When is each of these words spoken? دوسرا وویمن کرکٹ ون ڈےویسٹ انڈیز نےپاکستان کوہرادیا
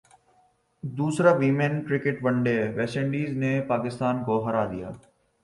دوسرا 0.83 1.31
وویمن 1.33 1.73
کرکٹ 1.87 2.17
ون 2.23 2.41
ڈےویسٹ 2.43 2.97
انڈیز 2.97 3.29
نےپاکستان 3.37 4.23
کوہرادیا 4.25 4.89